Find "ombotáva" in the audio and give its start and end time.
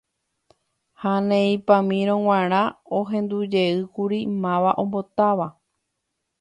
4.83-5.47